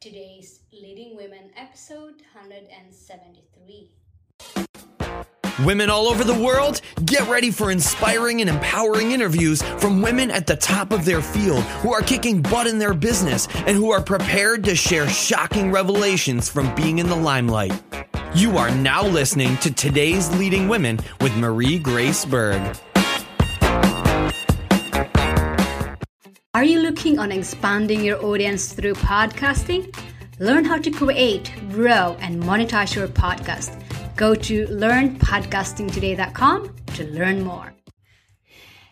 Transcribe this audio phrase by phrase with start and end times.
[0.00, 3.90] Today's Leading Women, episode 173.
[5.66, 10.46] Women all over the world, get ready for inspiring and empowering interviews from women at
[10.46, 14.00] the top of their field who are kicking butt in their business and who are
[14.00, 17.78] prepared to share shocking revelations from being in the limelight.
[18.34, 22.74] You are now listening to today's Leading Women with Marie Grace Berg.
[26.52, 29.96] Are you looking on expanding your audience through podcasting?
[30.40, 33.80] Learn how to create, grow, and monetize your podcast.
[34.16, 37.72] Go to learnpodcastingtoday.com to learn more.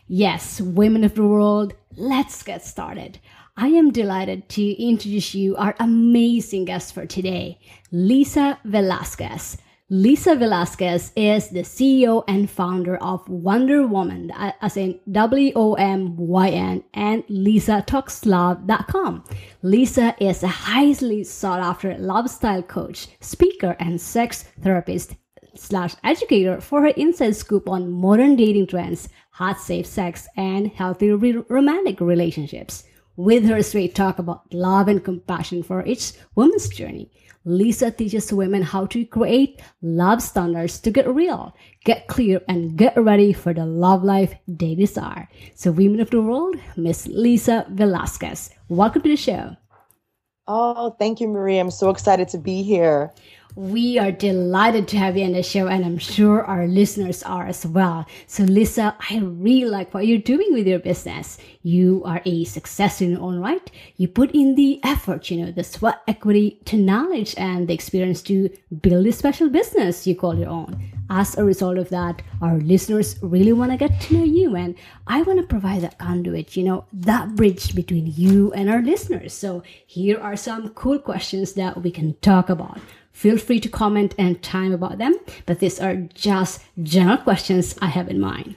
[0.06, 3.18] Yes, women of the world, let's get started.
[3.56, 7.58] I am delighted to introduce you our amazing guest for today,
[7.90, 9.58] Lisa Velasquez.
[9.90, 16.14] Lisa Velasquez is the CEO and founder of Wonder Womyn, as in W O M
[16.14, 19.24] Y N, and LisaTalksLove.com.
[19.62, 25.16] Lisa is a highly sought after lifestyle coach, speaker, and sex therapist
[25.54, 31.12] slash educator for her inside scoop on modern dating trends, hot safe sex, and healthy
[31.12, 32.84] re- romantic relationships.
[33.16, 37.10] With her straight talk about love and compassion for each woman's journey.
[37.48, 42.94] Lisa teaches women how to create love standards to get real, get clear, and get
[42.96, 45.26] ready for the love life they desire.
[45.54, 49.56] So, women of the world, Miss Lisa Velasquez, welcome to the show.
[50.46, 51.58] Oh, thank you, Marie.
[51.58, 53.12] I'm so excited to be here.
[53.54, 57.46] We are delighted to have you on the show, and I'm sure our listeners are
[57.46, 58.06] as well.
[58.26, 61.38] So, Lisa, I really like what you're doing with your business.
[61.62, 63.70] You are a success in your own right.
[63.96, 68.22] You put in the effort, you know, the sweat equity to knowledge and the experience
[68.22, 68.48] to
[68.80, 70.80] build a special business you call your own.
[71.10, 74.74] As a result of that, our listeners really want to get to know you, and
[75.06, 79.32] I want to provide that conduit, you know, that bridge between you and our listeners.
[79.32, 82.78] So, here are some cool questions that we can talk about.
[83.12, 85.16] Feel free to comment and time about them,
[85.46, 88.56] but these are just general questions I have in mind.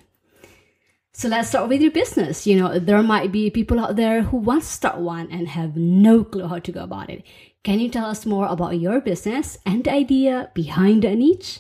[1.14, 2.48] So let's start with your business.
[2.48, 5.76] You know, there might be people out there who want to start one and have
[5.76, 7.24] no clue how to go about it.
[7.64, 11.60] Can you tell us more about your business and the idea behind the niche?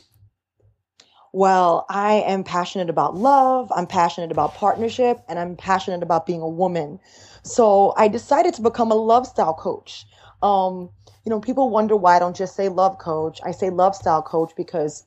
[1.33, 6.41] Well, I am passionate about love, I'm passionate about partnership, and I'm passionate about being
[6.41, 6.99] a woman.
[7.43, 10.05] So I decided to become a love style coach.
[10.41, 10.89] Um,
[11.25, 13.39] you know, people wonder why I don't just say love coach.
[13.43, 15.05] I say love style coach because,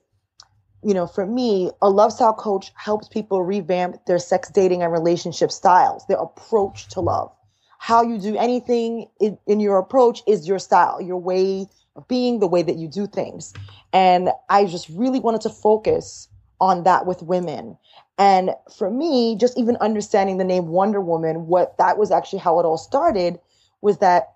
[0.82, 4.92] you know, for me, a love style coach helps people revamp their sex dating and
[4.92, 7.32] relationship styles, their approach to love.
[7.78, 11.66] How you do anything in, in your approach is your style, your way
[11.96, 13.52] of being, the way that you do things.
[13.92, 16.28] And I just really wanted to focus
[16.60, 17.76] on that with women.
[18.18, 22.60] And for me, just even understanding the name Wonder Womyn, what that was actually how
[22.60, 23.38] it all started
[23.80, 24.34] was that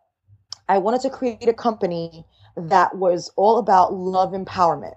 [0.68, 2.24] I wanted to create a company
[2.56, 4.94] that was all about love empowerment.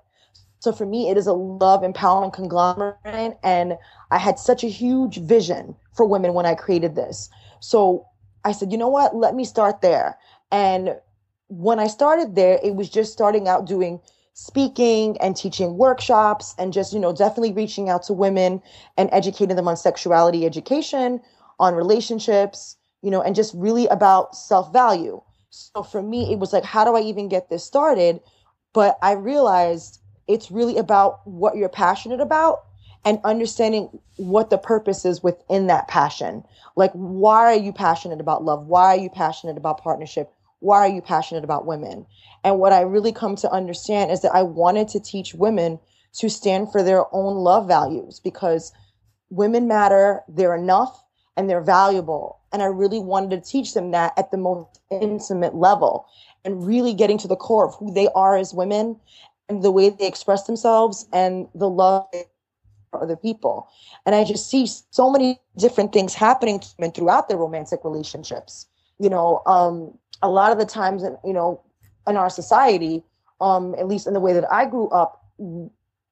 [0.59, 3.37] So for me, it is a love empowerment conglomerate.
[3.43, 3.77] And
[4.11, 7.29] I had such a huge vision for women when I created this.
[7.59, 8.05] So
[8.45, 9.15] I said, you know what?
[9.15, 10.17] Let me start there.
[10.51, 10.95] And
[11.47, 13.99] when I started there, it was just starting out doing
[14.33, 18.61] speaking and teaching workshops and just, you know, definitely reaching out to women
[18.97, 21.21] and educating them on sexuality education,
[21.59, 25.21] on relationships, you know, and just really about self value.
[25.51, 28.21] So for me, it was like, how do I even get this started?
[28.73, 32.63] But I realized it's really about what you're passionate about
[33.03, 36.43] and understanding what the purpose is within that passion.
[36.77, 38.65] Like, why are you passionate about love?
[38.67, 40.31] Why are you passionate about partnership?
[40.59, 42.05] Why are you passionate about women?
[42.45, 45.79] And what I really come to understand is that I wanted to teach women
[46.13, 48.71] to stand for their own love values because
[49.29, 51.03] women matter, they're enough,
[51.35, 52.40] and they're valuable.
[52.53, 56.05] And I really wanted to teach them that at the most intimate level
[56.43, 58.99] and really getting to the core of who they are as women
[59.47, 62.07] and the way they express themselves and the love
[62.91, 63.69] for other people.
[64.05, 68.67] And I just see so many different things happening to women throughout their romantic relationships.
[68.99, 71.61] You know, um, a lot of the times, in, you know,
[72.07, 73.03] in our society,
[73.39, 75.25] um, at least in the way that I grew up,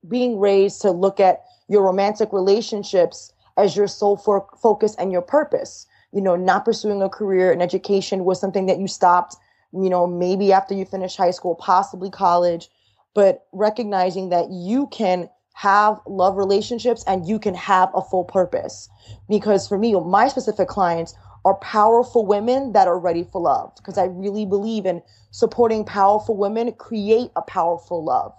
[0.07, 5.21] being raised to look at your romantic relationships as your sole for- focus and your
[5.21, 5.85] purpose.
[6.11, 9.35] You know, not pursuing a career and education was something that you stopped,
[9.71, 12.69] you know, maybe after you finish high school, possibly college,
[13.13, 18.89] but recognizing that you can have love relationships and you can have a full purpose.
[19.27, 21.15] Because for me, my specific clients
[21.45, 25.01] are powerful women that are ready for love because I really believe in
[25.31, 28.33] supporting powerful women create a powerful love.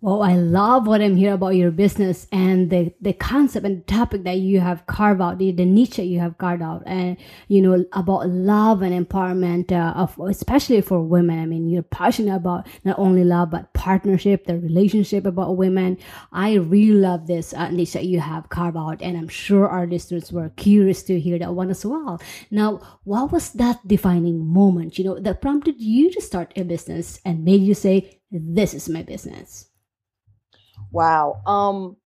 [0.00, 4.22] Well, I love what I'm hearing about your business and the, the concept and topic
[4.22, 7.16] that you have carved out, the, the niche that you have carved out, and
[7.48, 11.40] you know about love and empowerment uh, of especially for women.
[11.40, 15.98] I mean, you're passionate about not only love but partnership, the relationship about women.
[16.30, 19.88] I really love this uh, niche that you have carved out, and I'm sure our
[19.88, 22.20] listeners were curious to hear that one as well.
[22.52, 24.96] Now, what was that defining moment?
[24.96, 28.88] You know, that prompted you to start a business and made you say, "This is
[28.88, 29.67] my business."
[30.90, 31.42] Wow.
[31.46, 31.96] Um,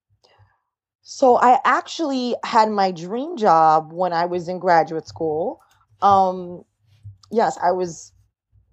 [1.02, 5.60] so I actually had my dream job when I was in graduate school.
[6.00, 6.64] Um,
[7.30, 8.12] yes, I was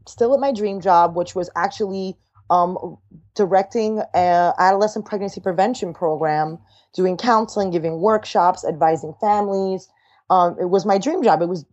[0.07, 2.17] still at my dream job, which was actually
[2.49, 2.97] um,
[3.35, 6.57] directing an adolescent pregnancy prevention program,
[6.93, 9.87] doing counseling, giving workshops, advising families.
[10.29, 11.41] Um, it was my dream job.
[11.41, 11.65] It was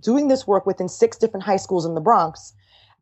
[0.00, 2.52] doing this work within six different high schools in the Bronx.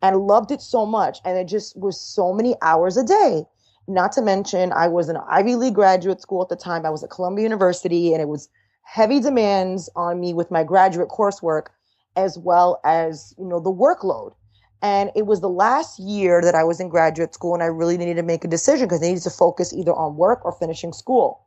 [0.02, 1.20] And loved it so much.
[1.24, 3.44] And it just was so many hours a day.
[3.88, 6.84] Not to mention, I was an Ivy League graduate school at the time.
[6.84, 8.48] I was at Columbia University, and it was
[8.82, 11.66] heavy demands on me with my graduate coursework,
[12.16, 14.34] as well as you know the workload.
[14.82, 17.96] And it was the last year that I was in graduate school, and I really
[17.96, 20.92] needed to make a decision because I needed to focus either on work or finishing
[20.92, 21.40] school.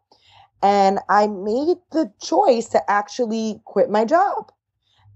[0.61, 4.51] And I made the choice to actually quit my job.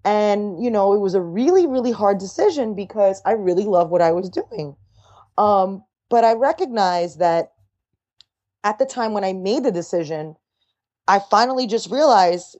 [0.05, 4.01] And, you know, it was a really, really hard decision because I really love what
[4.01, 4.75] I was doing.
[5.37, 5.83] Um,
[6.13, 7.53] but I recognize that
[8.63, 10.35] at the time when I made the decision,
[11.07, 12.55] I finally just realized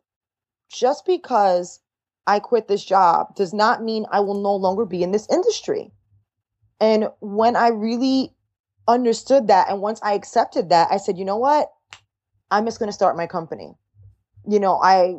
[0.74, 1.80] just because
[2.26, 5.92] I quit this job does not mean I will no longer be in this industry.
[6.82, 8.34] And when I really
[8.88, 11.72] understood that, and once I accepted that, I said, you know what?
[12.50, 13.76] I'm just going to start my company.
[14.50, 15.14] You know, I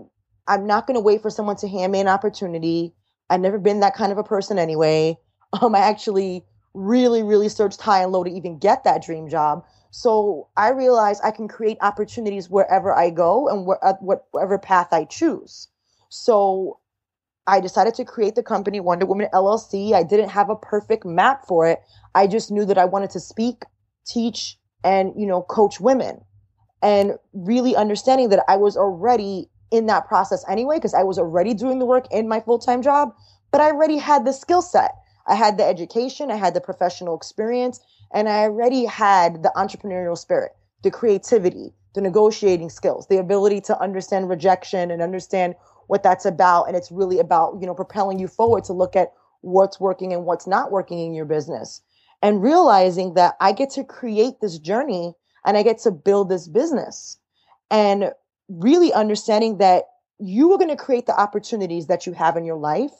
[0.48, 2.94] I'm not going to wait for someone to hand me an opportunity.
[3.30, 5.18] I've never been that kind of a person anyway.
[5.62, 9.64] Um, I actually really, really searched high and low to even get that dream job.
[9.90, 14.88] So I realized I can create opportunities wherever I go and where, uh, whatever path
[14.92, 15.68] I choose.
[16.08, 16.80] So
[17.46, 19.92] I decided to create the company Wonder Womyn LLC.
[19.92, 21.80] I didn't have a perfect map for it.
[22.14, 23.62] I just knew that I wanted to speak,
[24.06, 26.24] teach, and, you know, coach women.
[26.82, 31.54] And really understanding that I was already in that process anyway, because I was already
[31.54, 33.14] doing the work in my full time job,
[33.50, 34.94] but I already had the skill set.
[35.26, 37.80] I had the education, I had the professional experience,
[38.12, 43.80] and I already had the entrepreneurial spirit, the creativity, the negotiating skills, the ability to
[43.80, 45.54] understand rejection and understand
[45.86, 46.64] what that's about.
[46.64, 50.24] And it's really about, you know, propelling you forward to look at what's working and
[50.24, 51.82] what's not working in your business
[52.22, 56.48] and realizing that I get to create this journey and I get to build this
[56.48, 57.18] business
[57.70, 58.12] and
[58.48, 59.84] really understanding that
[60.18, 62.92] you are going to create the opportunities that you have in your life.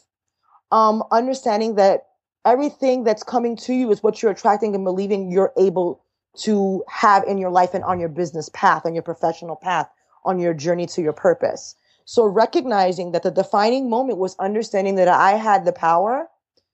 [0.73, 2.03] Um, understanding that
[2.44, 6.02] everything that's coming to you is what you're attracting and believing you're able
[6.37, 9.88] to have in your life and on your business path, on your professional path,
[10.25, 11.76] on your journey to your purpose.
[12.05, 16.29] So recognizing that the defining moment was understanding that I had the power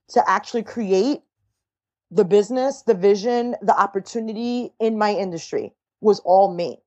[0.09, 1.21] to actually create
[2.11, 6.79] the business, the vision, the opportunity in my industry was all me.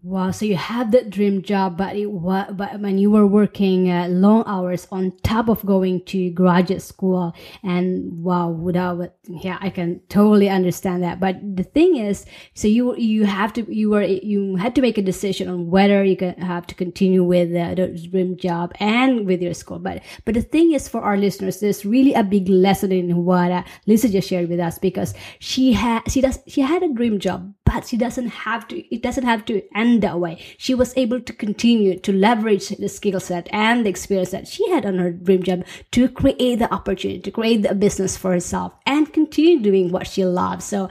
[0.00, 3.90] Wow, so you had that dream job, but it was, but when you were working
[3.90, 7.34] uh, long hours on top of going to graduate school,
[7.64, 11.18] and wow, without yeah, I can totally understand that.
[11.18, 14.98] But the thing is, so you you have to you were you had to make
[14.98, 19.26] a decision on whether you can have to continue with uh, the dream job and
[19.26, 19.80] with your school.
[19.80, 23.50] But but the thing is, for our listeners, there's really a big lesson in what
[23.50, 27.18] uh, Lisa just shared with us because she had she does she had a dream
[27.18, 30.42] job, but she doesn't have to it doesn't have to end that way.
[30.56, 34.66] She was able to continue to leverage the skill set and the experience that she
[34.70, 38.72] had on her dream job to create the opportunity to create the business for herself
[38.86, 40.64] and continue doing what she loves.
[40.64, 40.88] So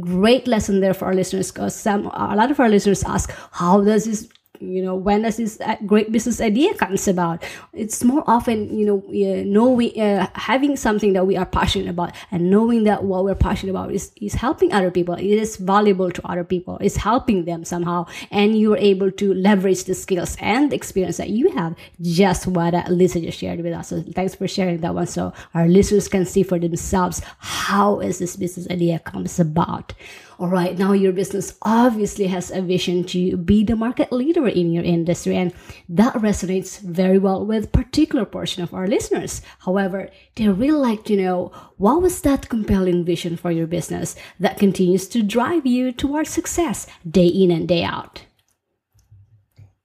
[0.00, 3.80] great lesson there for our listeners because some a lot of our listeners ask how
[3.80, 4.28] does this
[4.60, 7.42] you know when does this uh, great business idea comes about.
[7.72, 12.14] It's more often you know uh, knowing uh, having something that we are passionate about
[12.30, 15.14] and knowing that what we're passionate about is is helping other people.
[15.14, 16.78] It is valuable to other people.
[16.80, 18.06] It's helping them somehow.
[18.30, 21.74] And you're able to leverage the skills and experience that you have.
[22.00, 23.88] Just what uh, lisa just shared with us.
[23.88, 28.18] So thanks for sharing that one so our listeners can see for themselves how is
[28.18, 29.94] this business idea comes about
[30.40, 34.72] all right, now your business obviously has a vision to be the market leader in
[34.72, 35.52] your industry, and
[35.86, 39.42] that resonates very well with particular portion of our listeners.
[39.58, 44.58] However, they really like to know what was that compelling vision for your business that
[44.58, 48.24] continues to drive you towards success day in and day out.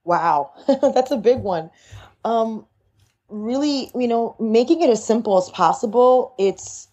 [0.06, 1.70] Wow, that's a big one.
[2.24, 2.66] Um,
[3.28, 6.34] really, you know, making it as simple as possible.
[6.40, 6.88] It's,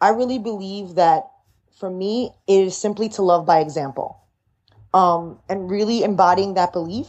[0.00, 1.28] I really believe that
[1.76, 4.20] for me is simply to love by example.
[4.92, 7.08] Um, and really embodying that belief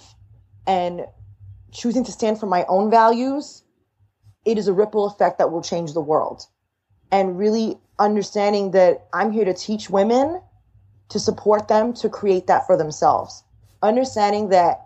[0.65, 1.05] and
[1.71, 3.63] choosing to stand for my own values,
[4.43, 6.45] it is a ripple effect that will change the world.
[7.11, 10.41] And really understanding that I'm here to teach women
[11.09, 13.43] to support them to create that for themselves.
[13.81, 14.85] Understanding that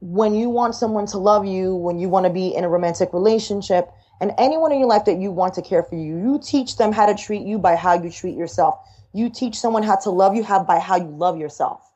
[0.00, 3.12] when you want someone to love you, when you want to be in a romantic
[3.12, 6.76] relationship, and anyone in your life that you want to care for you, you teach
[6.76, 8.78] them how to treat you by how you treat yourself.
[9.12, 11.90] You teach someone how to love you how by how you love yourself.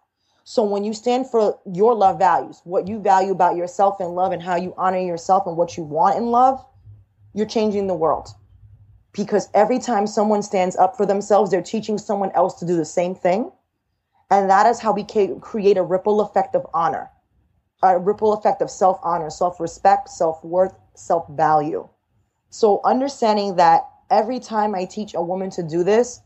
[0.44, 4.32] So when you stand for your love values, what you value about yourself and love
[4.32, 6.64] and how you honor yourself and what you want in love,
[7.34, 8.28] you're changing the world.
[9.12, 12.84] Because every time someone stands up for themselves, they're teaching someone else to do the
[12.84, 13.50] same thing.
[14.30, 17.10] And that is how we create a ripple effect of honor,
[17.82, 21.88] a ripple effect of self honor, self respect, self worth, self value.
[22.50, 26.20] So understanding that every time I teach a woman to do this,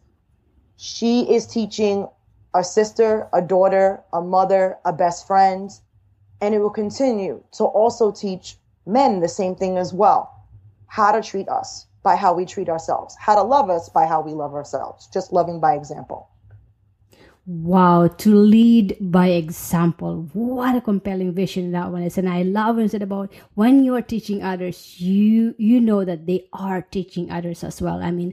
[0.76, 2.09] she is teaching
[2.54, 5.71] a sister, a daughter, a mother, a best friend,
[6.40, 10.31] and it will continue to also teach men the same thing as well.
[10.87, 14.21] How to treat us by how we treat ourselves, how to love us by how
[14.21, 16.28] we love ourselves, just loving by example.
[17.46, 20.30] Wow, to lead by example.
[20.32, 22.16] What a compelling vision that one is.
[22.16, 26.24] And I love when said about when you are teaching others, you you know that
[26.26, 28.02] they are teaching others as well.
[28.02, 28.32] I mean,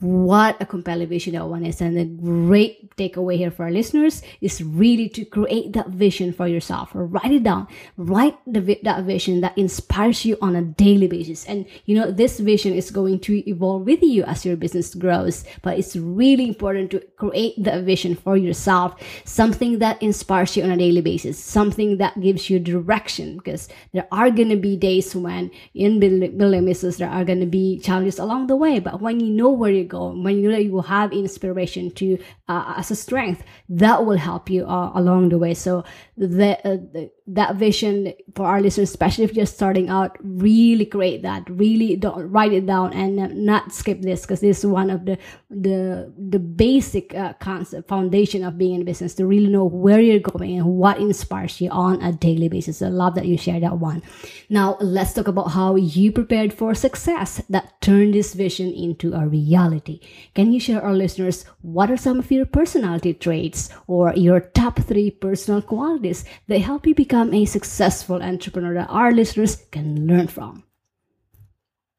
[0.00, 1.80] what a compelling vision that one is.
[1.80, 6.48] And a great takeaway here for our listeners is really to create that vision for
[6.48, 6.90] yourself.
[6.94, 7.68] Write it down.
[7.96, 11.44] Write the, that vision that inspires you on a daily basis.
[11.46, 15.44] And you know this vision is going to evolve with you as your business grows.
[15.62, 19.00] But it's really important to create that vision for yourself.
[19.24, 21.38] Something that inspires you on a daily basis.
[21.38, 23.36] Something that gives you direction.
[23.36, 27.46] Because there are going to be days when in building business there are going to
[27.46, 28.78] be challenges along the way.
[28.78, 32.18] But when you know where you're go when you know you will have inspiration to
[32.48, 35.54] uh, as a strength that will help you uh, along the way.
[35.54, 35.84] So
[36.16, 41.22] the, uh, the that vision for our listeners, especially if you're starting out, really create
[41.22, 41.48] that.
[41.48, 45.16] Really don't write it down and not skip this because this is one of the
[45.48, 50.18] the the basic uh, concept foundation of being in business to really know where you're
[50.18, 52.82] going and what inspires you on a daily basis.
[52.82, 54.02] I love that you shared that one.
[54.48, 59.26] Now let's talk about how you prepared for success that turned this vision into a
[59.26, 60.00] reality.
[60.34, 64.80] Can you share our listeners what are some of your personality traits or your top
[64.80, 70.06] three personal qualities that help you become become a successful entrepreneur that our listeners can
[70.06, 70.64] learn from?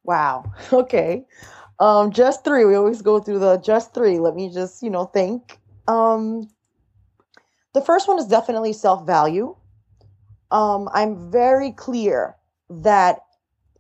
[0.04, 0.52] Wow.
[0.74, 1.26] Okay.
[1.80, 2.64] Um, just three.
[2.66, 4.20] We always go through the just three.
[4.20, 5.58] Let me just, you know, think.
[5.88, 6.48] Um,
[7.74, 9.56] the first one is definitely self value.
[10.52, 12.36] Um, I'm very clear
[12.70, 13.22] that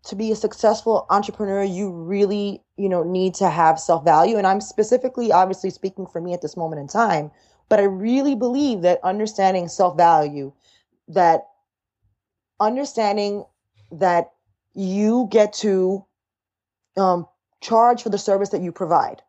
[0.05, 4.37] to be a successful entrepreneur, you really, you know, need to have self value.
[4.37, 7.29] And I'm specifically, obviously, speaking for me at this moment in time,
[7.69, 10.51] but I really believe that understanding self value
[11.07, 11.47] that
[12.59, 13.45] understanding
[13.91, 14.31] that
[14.73, 16.05] you get to
[16.97, 17.27] um,
[17.61, 19.21] charge for the service that you provide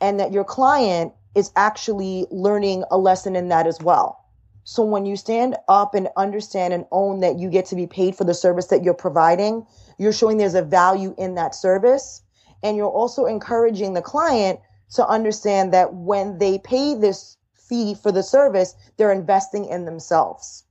[0.00, 4.24] and that your client is actually learning a lesson in that as well.
[4.64, 8.16] So when you stand up and understand and own that you get to be paid
[8.16, 9.64] for the service that you're providing,
[9.98, 12.22] you're showing there's a value in that service.
[12.62, 14.58] And you're also encouraging the client
[14.94, 17.35] to understand that when they pay this
[17.68, 20.64] fee for the service, they're investing in themselves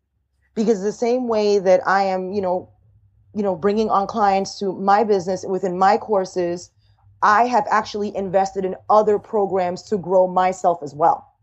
[0.55, 2.69] because the same way that I am, you know,
[3.33, 6.71] you know, bringing on clients to my business within my courses,
[7.21, 11.33] I have actually invested in other programs to grow myself as well.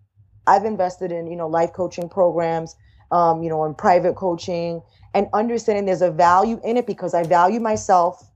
[0.46, 2.74] I've invested in, you know, life coaching programs,
[3.10, 4.82] um, you know, in private coaching
[5.14, 8.30] and understanding there's a value in it because I value myself.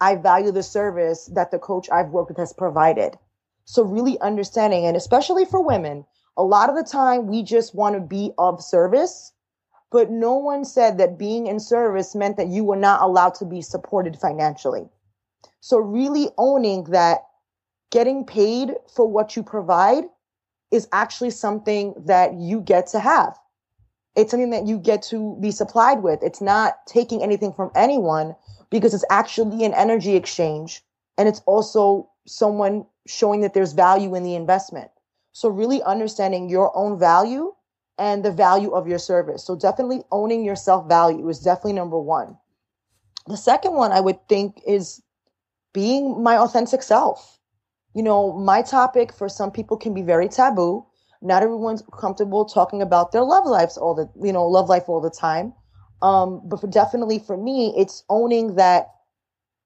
[0.00, 3.18] I value the service that the coach I've worked with has provided.
[3.64, 6.04] So really understanding, and especially for women,
[6.36, 9.34] a lot of the time we just want to be of service
[9.94, 13.44] but no one said that being in service meant that you were not allowed to
[13.44, 14.88] be supported financially.
[15.60, 17.20] So really owning that
[17.92, 20.02] getting paid for what you provide
[20.72, 23.38] is actually something that you get to have.
[24.16, 26.24] It's something that you get to be supplied with.
[26.24, 28.34] It's not taking anything from anyone
[28.70, 30.82] because it's actually an energy exchange.
[31.16, 34.90] And it's also someone showing that there's value in the investment.
[35.34, 37.52] So really understanding your own value
[37.98, 39.44] and the value of your service.
[39.44, 42.38] So definitely owning your self value is definitely number one.
[43.26, 45.02] The second one I would think is
[45.72, 47.40] being my authentic self.
[47.94, 50.86] You know, my topic for some people can be very taboo.
[51.20, 55.00] Not everyone's comfortable talking about their love lives all the, you know, love life all
[55.00, 55.52] the time.
[56.00, 58.86] Um, but for definitely for me, it's owning that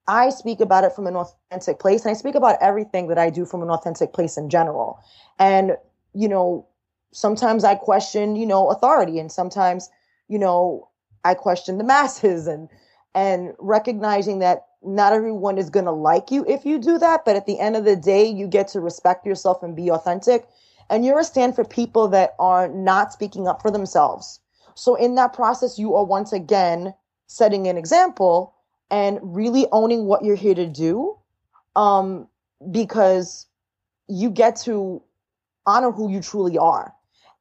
[0.09, 3.29] I speak about it from an authentic place and I speak about everything that I
[3.29, 4.99] do from an authentic place in general.
[5.39, 5.77] And,
[6.15, 6.67] you know,
[7.13, 9.91] sometimes I question, you know, authority and sometimes,
[10.29, 10.89] you know,
[11.25, 12.69] I question the masses and
[13.15, 17.37] and recognizing that not everyone is going to like you if you do that, but
[17.37, 20.47] at the end of the day, you get to respect yourself and be authentic.
[20.91, 24.41] And you're a stand for people that are not speaking up for themselves.
[24.75, 26.95] So in that process, you are once again
[27.27, 28.55] setting an example
[28.91, 31.17] and really owning what you're here to do.
[31.77, 32.29] Um,
[32.71, 33.47] because
[34.09, 35.03] you get to
[35.67, 36.93] honor who you truly are.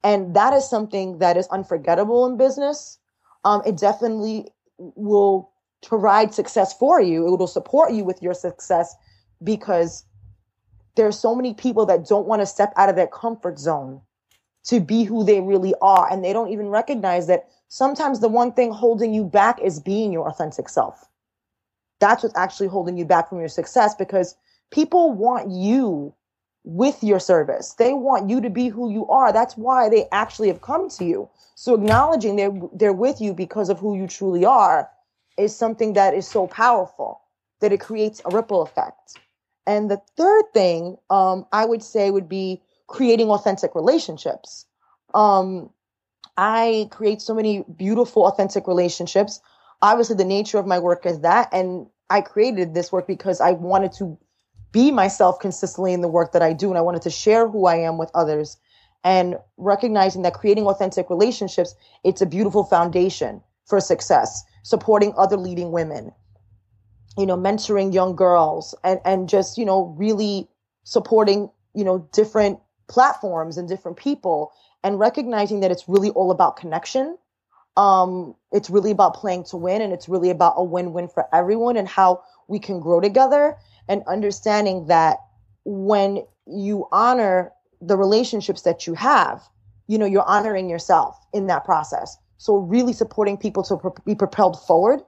[0.04, 2.98] And that is something that is unforgettable in business.
[3.44, 5.50] Um, it definitely will
[5.82, 7.26] provide success for you.
[7.26, 8.94] It will support you with your success
[9.42, 10.04] because
[10.94, 14.00] there's so many people that don't want to step out of their comfort zone
[14.64, 16.10] to be who they really are.
[16.10, 20.12] And they don't even recognize that sometimes the one thing holding you back is being
[20.12, 21.08] your authentic self.
[22.00, 24.36] That's what's actually holding you back from your success because
[24.70, 26.14] people want you
[26.64, 27.74] with your service.
[27.78, 29.32] They want you to be who you are.
[29.32, 31.28] That's why they actually have come to you.
[31.54, 34.88] So acknowledging they're they're with you because of who you truly are
[35.38, 37.20] is something that is so powerful
[37.60, 39.18] that it creates a ripple effect.
[39.66, 44.66] And the third thing um, I would say would be creating authentic relationships.
[45.14, 45.70] Um,
[46.36, 49.40] I create so many beautiful, authentic relationships.
[49.82, 51.48] Obviously, the nature of my work is that.
[51.52, 54.18] And I created this work because I wanted to
[54.72, 56.68] be myself consistently in the work that I do.
[56.68, 58.58] And I wanted to share who I am with others
[59.04, 65.70] and recognizing that creating authentic relationships, it's a beautiful foundation for success, supporting other leading
[65.72, 66.12] women,
[67.16, 70.48] you know, mentoring young girls and, and just, you know, really
[70.84, 72.58] supporting, you know, different
[72.88, 77.16] platforms and different people and recognizing that it's really all about connection.
[77.78, 81.76] Um, it's really about playing to win and it's really about a win-win for everyone
[81.76, 83.56] and how we can grow together
[83.88, 85.18] and understanding that
[85.64, 89.42] when you honor the relationships that you have,
[89.86, 92.16] you know, you're honoring yourself in that process.
[92.38, 95.00] So really supporting people to be propelled forward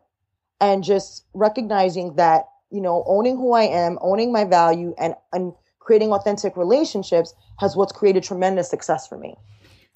[0.60, 5.54] and just recognizing that, you know, owning who I am, owning my value and, and
[5.80, 9.34] creating authentic relationships has what's created tremendous success for me.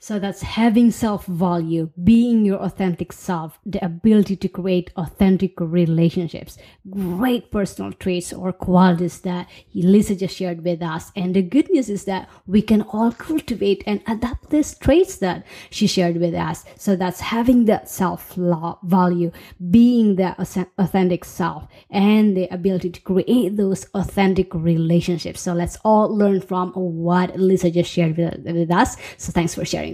[0.04, 6.58] So that's having self value, being your authentic self, the ability to create authentic relationships,
[6.90, 11.10] great personal traits or qualities that Lisa just shared with us.
[11.16, 15.46] And the good news is that we can all cultivate and adapt these traits that
[15.70, 16.66] she shared with us.
[16.76, 18.34] So that's having that self
[18.82, 19.32] value,
[19.70, 25.40] being the authentic self, and the ability to create those authentic relationships.
[25.40, 28.98] So let's all learn from what Lisa just shared with, with us.
[29.16, 29.93] So thanks for sharing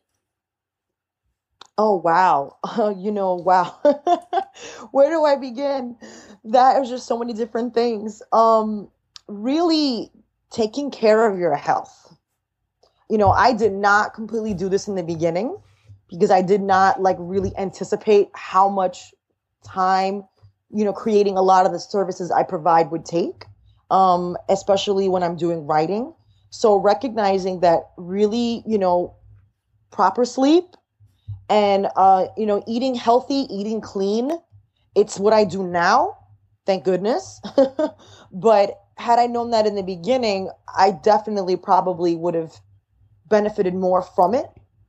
[1.83, 2.57] Oh wow.
[2.63, 3.75] Uh, you know, wow.
[4.91, 5.97] Where do I begin?
[6.43, 8.21] That is just so many different things.
[8.31, 8.89] Um
[9.27, 10.11] really
[10.51, 12.15] taking care of your health.
[13.09, 15.57] You know, I did not completely do this in the beginning
[16.07, 19.11] because I did not like really anticipate how much
[19.63, 20.23] time,
[20.69, 23.45] you know, creating a lot of the services I provide would take.
[23.89, 26.13] Um especially when I'm doing writing.
[26.51, 29.15] So recognizing that really, you know,
[29.89, 30.75] proper sleep
[31.51, 34.31] and uh, you know eating healthy eating clean
[34.95, 36.17] it's what i do now
[36.65, 37.41] thank goodness.
[38.33, 42.53] But had i known that in the beginning i definitely probably would have
[43.29, 44.47] benefited more from it.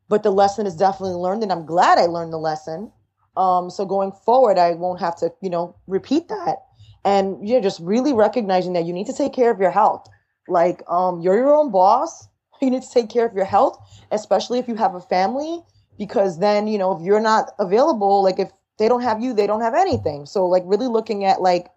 [0.09, 2.93] But the lesson is definitely learned and i'm glad i learned the lesson.
[3.37, 6.59] Um, so going forward i won't have to you know repeat that.
[7.05, 10.07] And you're just really recognizing that you need to take care of your health.
[10.47, 12.29] Like um, you're your own boss.
[12.63, 13.77] You need to take care of your health
[14.13, 15.65] especially if you have a family
[15.99, 19.47] because then you know if you're not available like if they don't have you they
[19.47, 20.27] don't have anything.
[20.27, 21.69] So like really looking at like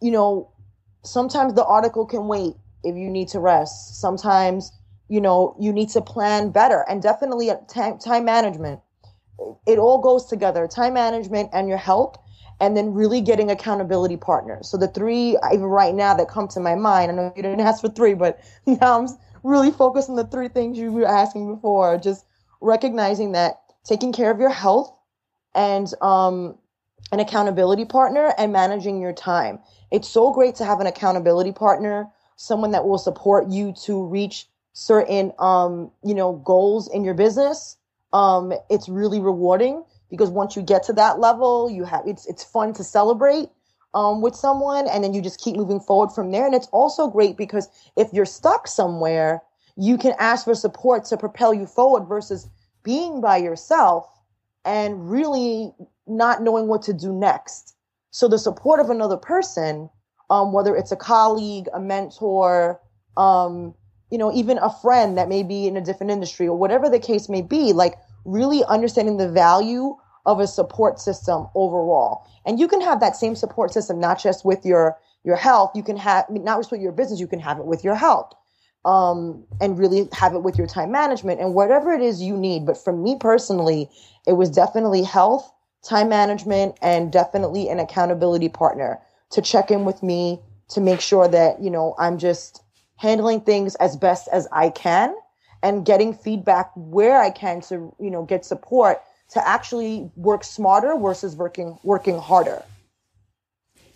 [0.00, 0.50] you know
[1.04, 4.00] sometimes the article can wait if you need to rest.
[4.00, 4.72] Sometimes
[5.08, 8.80] you know you need to plan better and definitely time, time management.
[9.66, 12.16] It all goes together time management and your health
[12.58, 14.68] and then really getting accountability partners.
[14.68, 17.60] So the three even right now that come to my mind i know you didn't
[17.60, 19.08] ask for three but now i'm
[19.42, 22.24] really focused on the three things you were asking before just
[22.60, 24.92] recognizing that taking care of your health
[25.54, 26.56] and um,
[27.12, 29.58] an accountability partner and managing your time.
[29.90, 34.46] It's so great to have an accountability partner someone that will support you to reach
[34.72, 37.78] certain um, you know, goals in your business,
[38.12, 42.44] um, it's really rewarding because once you get to that level, you have it's it's
[42.44, 43.48] fun to celebrate
[43.94, 46.44] um, with someone and then you just keep moving forward from there.
[46.44, 49.42] And it's also great because if you're stuck somewhere,
[49.76, 52.48] you can ask for support to propel you forward versus
[52.82, 54.06] being by yourself
[54.64, 55.72] and really
[56.06, 57.74] not knowing what to do next.
[58.10, 59.90] So the support of another person,
[60.30, 62.80] um, whether it's a colleague, a mentor,
[63.16, 63.74] um,
[64.10, 66.98] you know, even a friend that may be in a different industry or whatever the
[66.98, 72.26] case may be, like really understanding the value of a support system overall.
[72.44, 75.72] And you can have that same support system, not just with your, your health.
[75.74, 78.32] You can have, not just with your business, you can have it with your health.
[78.86, 82.64] Um, and really have it with your time management and whatever it is you need.
[82.64, 83.90] But for me personally,
[84.28, 90.04] it was definitely health, time management, and definitely an accountability partner to check in with
[90.04, 92.62] me to make sure that, you know, I'm just
[92.96, 95.16] handling things as best as I can
[95.62, 100.96] and getting feedback where I can to, you know, get support to actually work smarter
[100.96, 102.62] versus working working harder.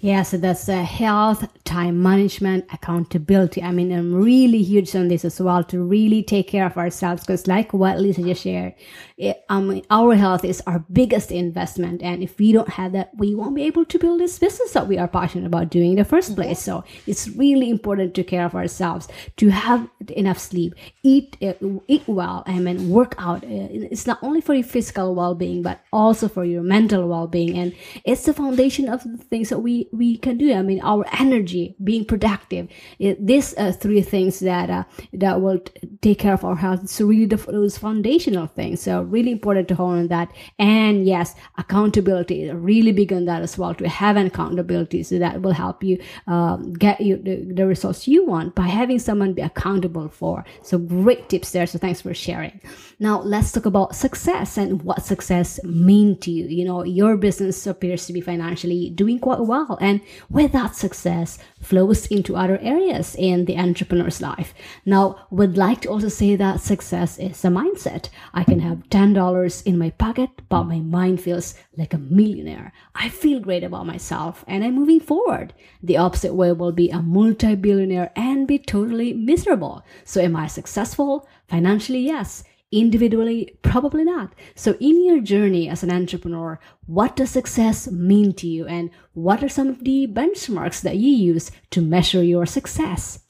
[0.02, 3.62] Yeah, so that's uh, health, time management, accountability.
[3.62, 7.22] I mean, I'm really huge on this as well to really take care of ourselves
[7.22, 8.72] because, like what Lisa just shared,
[9.20, 12.00] it, I mean, our health is our biggest investment.
[12.02, 14.88] And if we don't have that, we won't be able to build this business that
[14.88, 16.58] we are passionate about doing in the first place.
[16.58, 21.52] So it's really important to care of ourselves, to have enough sleep, eat, uh,
[21.86, 23.44] eat well, I mean, work out.
[23.44, 27.26] Uh, it's not only for your physical well being, but also for your mental well
[27.26, 27.58] being.
[27.58, 30.54] And it's the foundation of the things that we we can do.
[30.54, 32.68] I mean, our energy, being productive.
[32.98, 36.80] It, these uh, three things that uh, that will t- take care of our health.
[36.84, 38.80] It's really the, those foundational things.
[38.80, 40.30] So really important to hold on that.
[40.58, 43.74] And yes, accountability is really big on that as well.
[43.74, 48.06] To have an accountability, so that will help you um, get you the, the results
[48.06, 50.44] you want by having someone be accountable for.
[50.62, 51.66] So great tips there.
[51.66, 52.60] So thanks for sharing.
[52.98, 56.46] Now let's talk about success and what success mean to you.
[56.46, 61.38] You know, your business appears to be financially doing quite well and with that success
[61.60, 64.54] flows into other areas in the entrepreneur's life.
[64.84, 68.08] Now, would like to also say that success is a mindset.
[68.34, 72.72] I can have $10 in my pocket, but my mind feels like a millionaire.
[72.94, 75.54] I feel great about myself and I'm moving forward.
[75.82, 79.84] The opposite way will be a multi-billionaire and be totally miserable.
[80.04, 81.28] So am I successful?
[81.48, 82.44] Financially, yes.
[82.72, 84.32] Individually, probably not.
[84.54, 89.42] So, in your journey as an entrepreneur, what does success mean to you, and what
[89.42, 93.24] are some of the benchmarks that you use to measure your success?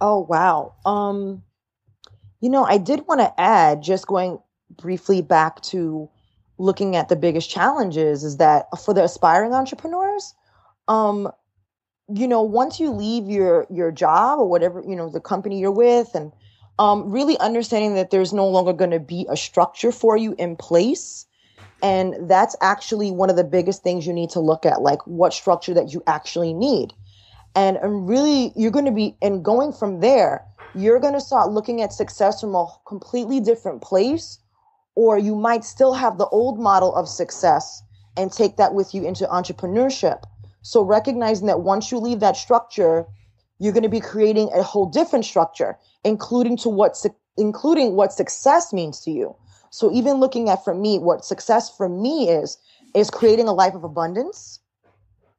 [0.00, 0.74] Oh wow.
[0.84, 1.44] Um,
[2.40, 4.38] you know, I did want to add, just going
[4.70, 6.08] briefly back to
[6.58, 10.34] looking at the biggest challenges, is that for the aspiring entrepreneurs,
[10.88, 11.30] um,
[12.12, 15.70] you know, once you leave your your job or whatever, you know, the company you're
[15.70, 16.32] with, and
[16.78, 20.56] um, really understanding that there's no longer going to be a structure for you in
[20.56, 21.26] place.
[21.80, 25.32] And that's actually one of the biggest things you need to look at, like what
[25.32, 26.92] structure that you actually need.
[27.54, 31.50] And, and really, you're going to be, and going from there, you're going to start
[31.50, 34.38] looking at success from a completely different place,
[34.94, 37.82] or you might still have the old model of success
[38.16, 40.22] and take that with you into entrepreneurship.
[40.62, 43.06] So recognizing that once you leave that structure,
[43.58, 48.12] you're going to be creating a whole different structure, including to what su- including what
[48.12, 49.34] success means to you.
[49.70, 52.58] So even looking at for me, what success for me is
[52.94, 54.60] is creating a life of abundance,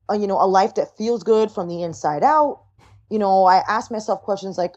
[0.09, 2.61] uh, you know, a life that feels good from the inside out.
[3.09, 4.75] You know, I ask myself questions like,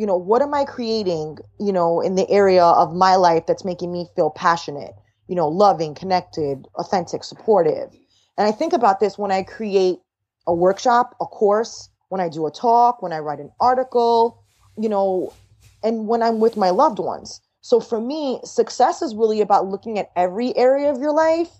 [0.00, 3.66] you know, what am I creating, you know, in the area of my life that's
[3.66, 4.94] making me feel passionate,
[5.28, 7.92] you know, loving, connected, authentic, supportive.
[8.38, 9.98] And I think about this when I create
[10.46, 14.42] a workshop, a course, when I do a talk, when I write an article,
[14.78, 15.34] you know,
[15.82, 17.42] and when I'm with my loved ones.
[17.60, 21.50] So for me, success is really about looking at every area of your life,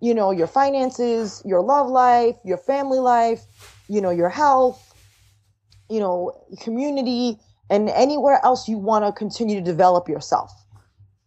[0.00, 3.42] you know, your finances, your love life, your family life,
[3.88, 4.92] you know, your health,
[5.88, 7.38] you know, community,
[7.70, 10.52] and anywhere else you want to continue to develop yourself.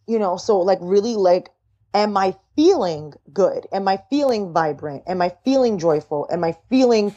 [0.06, 1.50] You know, so like really like,
[1.94, 3.66] am I feeling good?
[3.72, 5.04] Am I feeling vibrant?
[5.06, 6.28] Am I feeling joyful?
[6.30, 7.14] Am I feeling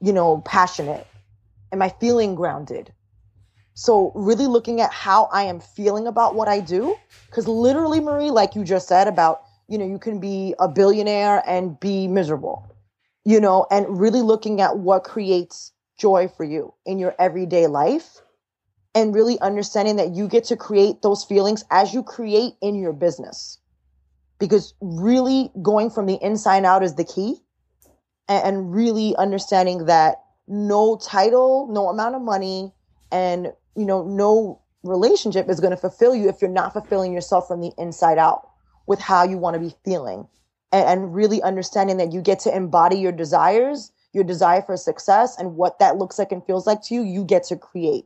[0.00, 1.06] you know, passionate?
[1.72, 2.92] Am I feeling grounded?
[3.74, 6.94] So really looking at how I am feeling about what I do.
[7.30, 11.42] Cause literally, Marie, like you just said about, you know, you can be a billionaire
[11.46, 12.76] and be miserable,
[13.24, 18.20] you know, and really looking at what creates joy for you in your everyday life
[18.94, 22.92] and really understanding that you get to create those feelings as you create in your
[22.92, 23.58] business.
[24.40, 27.36] Because really going from the inside out is the key
[28.28, 30.16] and really understanding that
[30.48, 32.72] no title, no amount of money,
[33.12, 37.46] and you know, no relationship is going to fulfill you if you're not fulfilling yourself
[37.46, 38.48] from the inside out
[38.86, 40.26] with how you want to be feeling
[40.72, 45.38] and, and really understanding that you get to embody your desires, your desire for success
[45.38, 48.04] and what that looks like and feels like to you, you get to create.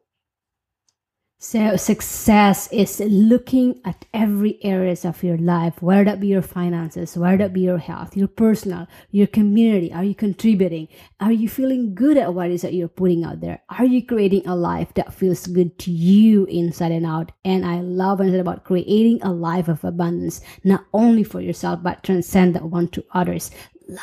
[1.38, 7.14] So success is looking at every areas of your life, whether that be your finances,
[7.14, 9.92] whether that be your health, your personal, your community.
[9.92, 10.88] Are you contributing?
[11.20, 13.62] Are you feeling good at what is that you're putting out there?
[13.68, 17.32] Are you creating a life that feels good to you inside and out?
[17.44, 22.02] And I love it's about creating a life of abundance, not only for yourself, but
[22.02, 23.50] transcend that one to others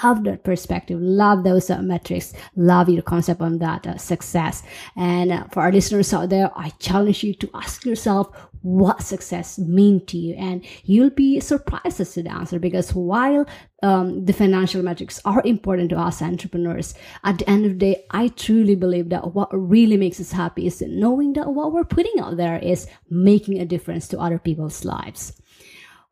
[0.03, 0.99] love that perspective.
[1.01, 2.33] Love those uh, metrics.
[2.55, 4.63] Love your concept on that uh, success.
[4.95, 8.29] And uh, for our listeners out there i challenge you to ask yourself
[8.61, 10.35] what success mean to you.
[10.35, 13.45] And you'll be surprised as to the answer because while
[13.83, 16.93] um, the financial metrics are important to us entrepreneurs
[17.25, 20.65] at the end of the day i truly believe that what really makes us happy
[20.65, 24.85] is knowing that what we're putting out there is making a difference to other people's
[24.85, 25.33] lives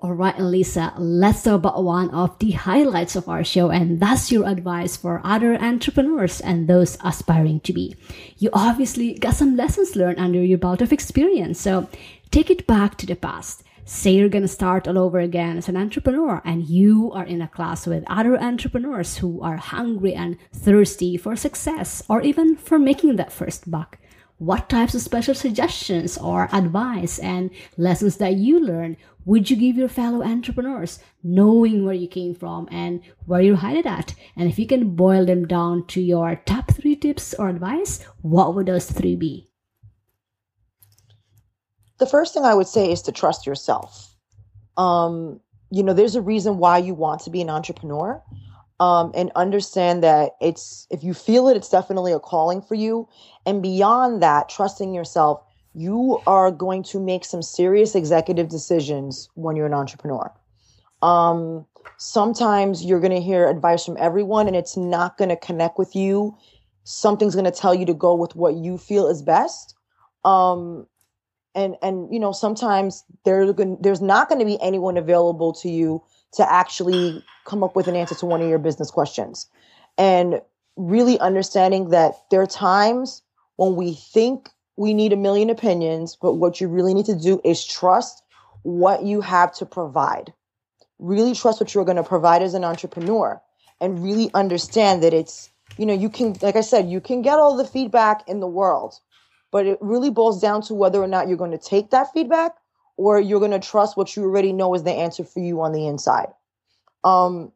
[0.02, 4.32] all right, Lisa, let's talk about one of the highlights of our show, and that's
[4.32, 7.96] your advice for other entrepreneurs and those aspiring to be.
[8.40, 11.88] You obviously got some lessons learned under your belt of experience, so
[12.32, 13.62] take it back to the past.
[13.86, 17.40] Say you're going to start all over again as an entrepreneur, and you are in
[17.40, 22.80] a class with other entrepreneurs who are hungry and thirsty for success or even for
[22.80, 24.00] making that first buck
[24.42, 29.78] what types of special suggestions or advice and lessons that you learn would you give
[29.78, 34.16] your fellow entrepreneurs, knowing where you came from and where you're headed at?
[34.36, 38.56] And if you can boil them down to your top three tips or advice, what
[38.56, 39.48] would those three be?
[42.00, 44.16] The first thing I would say is to trust yourself.
[44.76, 48.20] Um, you know, there's a reason why you want to be an entrepreneur.
[48.82, 53.08] Um, and understand that it's if you feel it, it's definitely a calling for you.
[53.46, 55.44] And beyond that, trusting yourself
[55.76, 60.32] you are going to make some serious executive decisions when you're an entrepreneur.
[61.04, 61.65] Um,
[61.98, 65.96] sometimes you're going to hear advice from everyone and it's not going to connect with
[65.96, 66.36] you.
[66.84, 69.76] Something's going to tell you to go with what you feel is best.
[70.26, 70.88] Um,
[71.54, 76.02] and and you know sometimes there there's not going to be anyone available to you
[76.34, 79.48] to actually come up with an answer to one of your business questions
[79.98, 80.41] and
[80.78, 83.22] really understanding that there are times
[83.58, 87.41] when we think we need a million opinions, but what you really need to do
[87.44, 88.24] is trust
[88.63, 90.34] what you have to provide.
[91.00, 93.41] Really trust what you're going to provide as an entrepreneur
[93.80, 97.39] and really understand that it's, you know, you can, like I said, you can get
[97.39, 99.00] all the feedback in the world,
[99.52, 102.56] but it really boils down to whether or not you're going to take that feedback
[103.02, 105.72] or you're going to trust what you already know is the answer for you on
[105.72, 106.28] the inside.
[107.04, 107.52] Um,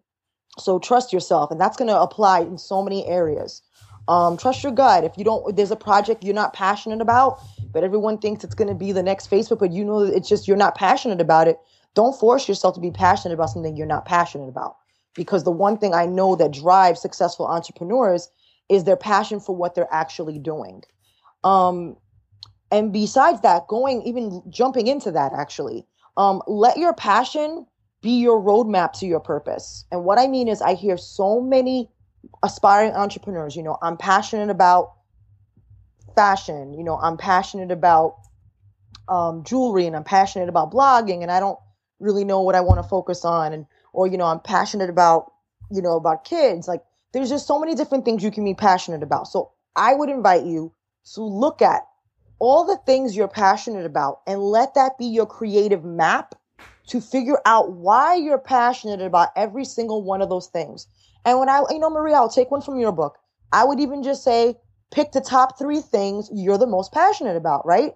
[0.58, 3.62] so trust yourself, and that's going to apply in so many areas.
[4.08, 5.04] Um, trust your gut.
[5.04, 7.40] If you don't, there's a project you're not passionate about,
[7.72, 10.48] but everyone thinks it's going to be the next Facebook, but you know it's just
[10.48, 11.60] you're not passionate about it.
[11.94, 14.78] Don't force yourself to be passionate about something you're not passionate about.
[15.14, 18.30] Because the one thing I know that drives successful entrepreneurs
[18.68, 20.82] is their passion for what they're actually doing.
[21.44, 21.98] Um,
[22.72, 25.86] and besides that, going even jumping into that actually,
[26.18, 27.66] um, let your passion
[28.02, 29.86] be your roadmap to your purpose.
[29.92, 31.90] And what I mean is, I hear so many
[32.44, 33.56] aspiring entrepreneurs.
[33.56, 34.94] You know, I'm passionate about
[36.16, 36.74] fashion.
[36.74, 38.18] You know, I'm passionate about
[39.08, 41.60] um, jewelry and I'm passionate about blogging and I don't
[42.00, 43.54] really know what I want to focus on.
[43.54, 45.32] And, or, you know, I'm passionate about,
[45.72, 46.68] you know, about kids.
[46.68, 49.28] Like there's just so many different things you can be passionate about.
[49.28, 50.74] So I would invite you
[51.14, 51.84] to look at
[52.40, 56.36] all the things you're passionate about and let that be your creative map
[56.88, 60.88] to figure out why you're passionate about every single one of those things.
[61.26, 63.18] And when I, you know, Maria, I'll take one from your book.
[63.52, 64.56] I would even just say,
[64.92, 67.94] pick the top three things you're the most passionate about, right?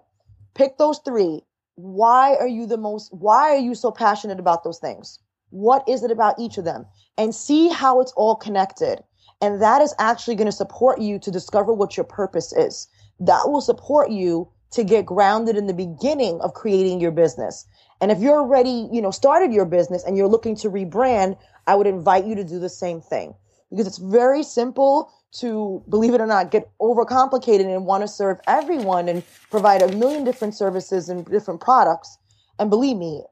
[0.56, 1.42] Pick those three.
[1.76, 5.20] Why are you the most, why are you so passionate about those things?
[5.52, 6.86] What is it about each of them?
[7.18, 9.04] And see how it's all connected.
[9.42, 12.88] And that is actually going to support you to discover what your purpose is.
[13.20, 17.66] That will support you to get grounded in the beginning of creating your business.
[18.02, 21.76] And if you're already, you know, started your business and you're looking to rebrand, I
[21.76, 23.34] would invite you to do the same thing
[23.70, 28.40] because it's very simple to, believe it or not, get overcomplicated and want to serve
[28.48, 32.18] everyone and provide a million different services and different products.
[32.58, 33.24] And believe me,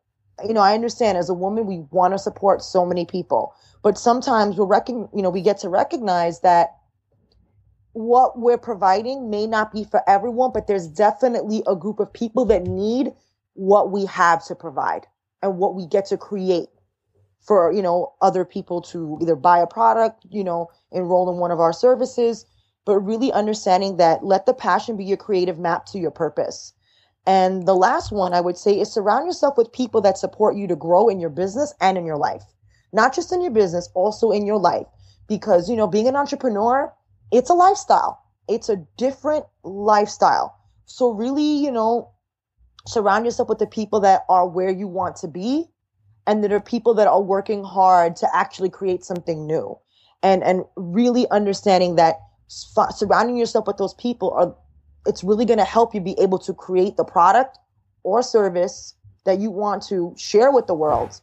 [0.45, 3.97] you know, I understand as a woman, we want to support so many people, but
[3.97, 6.75] sometimes we're recon- you know, we get to recognize that
[7.97, 12.45] what we're providing may not be for everyone, but there's definitely a group of people
[12.45, 13.11] that need
[13.53, 15.07] what we have to provide
[15.41, 16.69] and what we get to create
[17.41, 21.51] for you know other people to either buy a product you know enroll in one
[21.51, 22.45] of our services
[22.87, 26.73] but really understanding that let the passion be your creative map to your purpose.
[27.25, 30.67] And the last one I would say is surround yourself with people that support you
[30.67, 32.43] to grow in your business and in your life.
[32.93, 34.87] Not just in your business, also in your life.
[35.27, 36.93] Because, you know, being an entrepreneur,
[37.31, 38.23] it's a lifestyle.
[38.47, 40.57] It's a different lifestyle.
[40.85, 42.11] So really, you know,
[42.87, 45.65] surround yourself with the people that are where you want to be
[46.25, 49.77] and that are people that are working hard to actually create something new.
[50.23, 52.15] And and really understanding that
[52.47, 54.55] surrounding yourself with those people are
[55.05, 57.57] it's really going to help you be able to create the product
[58.03, 61.21] or service that you want to share with the world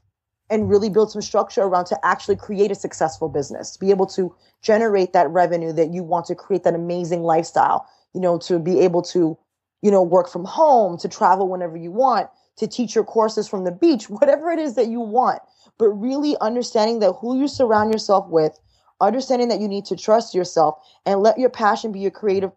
[0.50, 4.34] and really build some structure around to actually create a successful business, be able to
[4.62, 8.80] generate that revenue that you want to create that amazing lifestyle, you know, to be
[8.80, 9.38] able to,
[9.82, 13.64] you know, work from home, to travel whenever you want, to teach your courses from
[13.64, 15.40] the beach, whatever it is that you want.
[15.78, 18.58] But really understanding that who you surround yourself with,
[19.00, 22.52] understanding that you need to trust yourself and let your passion be your creative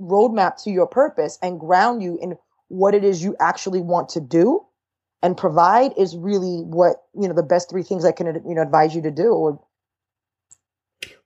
[0.00, 2.36] roadmap to your purpose and ground you in
[2.68, 4.64] what it is you actually want to do
[5.24, 8.62] and provide is really what you know the best three things i can you know
[8.62, 9.58] advise you to do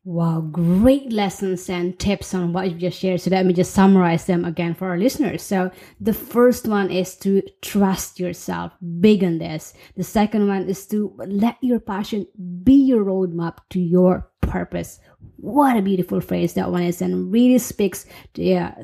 [0.05, 3.21] Wow, great lessons and tips on what you just shared.
[3.21, 5.43] So let me just summarize them again for our listeners.
[5.43, 9.75] So the first one is to trust yourself, big on this.
[9.99, 12.27] The second one is to let your passion
[12.65, 14.99] be your roadmap to your purpose.
[15.37, 18.77] What a beautiful phrase that one is and really speaks to, yeah,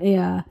[0.00, 0.42] yeah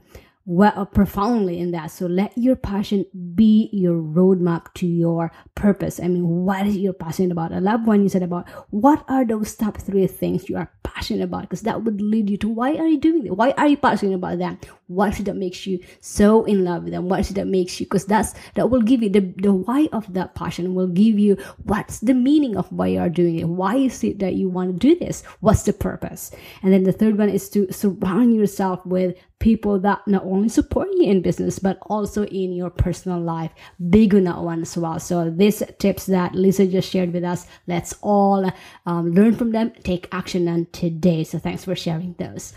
[0.50, 1.92] well profoundly in that.
[1.92, 6.00] So let your passion be your roadmap to your purpose.
[6.00, 7.52] I mean what is your passion about?
[7.52, 11.22] I love when you said about what are those top three things you are passionate
[11.22, 13.36] about because that would lead you to why are you doing it?
[13.36, 14.58] Why are you passionate about them?
[14.88, 17.08] What is it that makes you so in love with them?
[17.08, 19.88] What is it that makes you because that's that will give you the, the why
[19.92, 23.48] of that passion will give you what's the meaning of why you are doing it.
[23.48, 25.22] Why is it that you want to do this?
[25.38, 26.32] What's the purpose?
[26.64, 30.88] And then the third one is to surround yourself with people that not only support
[30.92, 33.50] you in business but also in your personal life
[33.90, 35.00] big on that one as well.
[35.00, 38.50] So these tips that lisa just shared with us let's all
[38.86, 41.24] um, learn from them take action on today.
[41.24, 42.52] So thanks for sharing those.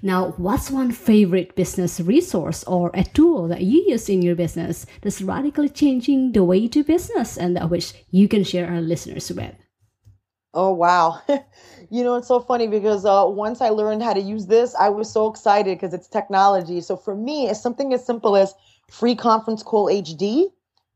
[0.00, 4.86] Now, what's one favorite business resource or a tool that you use in your business
[5.02, 8.80] that's radically changing the way you do business and that which you can share our
[8.80, 9.54] listeners with?
[10.54, 11.20] Oh, wow.
[11.90, 14.88] you know, it's so funny because uh, once I learned how to use this, I
[14.88, 16.80] was so excited because it's technology.
[16.80, 18.54] So for me, it's something as simple as
[18.90, 20.48] Free Conference Call HD.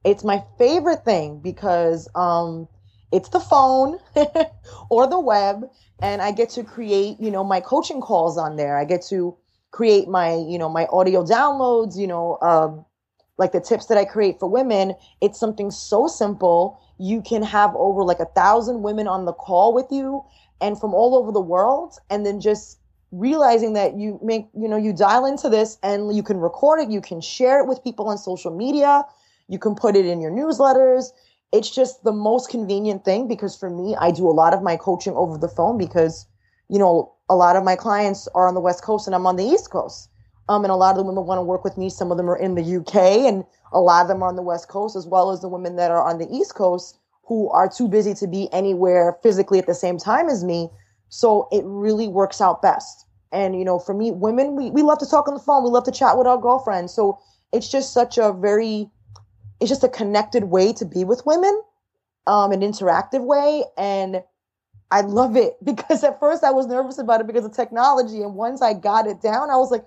[0.04, 2.66] It's my favorite thing because um,
[3.12, 3.98] it's the phone
[4.90, 8.76] or the web and I get to create, you know, my coaching calls on there.
[8.76, 9.36] I get to
[9.70, 12.84] create my, you know, my audio downloads, you know, um,
[13.38, 14.94] like the tips that I create for women.
[15.20, 16.80] It's something so simple.
[17.02, 20.22] You can have over like a thousand women on the call with you
[20.60, 21.98] and from all over the world.
[22.10, 22.78] And then just
[23.10, 26.90] realizing that you make, you know, you dial into this and you can record it.
[26.90, 29.02] You can share it with people on social media.
[29.48, 31.10] You can put it in your newsletters
[31.52, 34.76] it's just the most convenient thing because for me, I do a lot of my
[34.76, 36.26] coaching over the phone because,
[36.68, 39.36] you know, a lot of my clients are on the West Coast and I'm on
[39.36, 40.08] the East Coast.
[40.48, 41.88] Um, and a lot of the women want to work with me.
[41.88, 44.42] Some of them are in the UK and a lot of them are on the
[44.42, 47.68] West Coast, as well as the women that are on the East Coast who are
[47.68, 50.68] too busy to be anywhere physically at the same time as me.
[51.08, 53.06] So it really works out best.
[53.30, 55.62] And, you know, for me, women, we, we love to talk on the phone.
[55.64, 56.92] We love to chat with our girlfriends.
[56.92, 57.18] So
[57.52, 58.90] it's just such a very
[59.62, 61.62] it's just a connected way to be with women,
[62.26, 63.62] um, an interactive way.
[63.78, 64.24] And
[64.90, 68.22] I love it because at first I was nervous about it because of technology.
[68.22, 69.84] And once I got it down, I was like,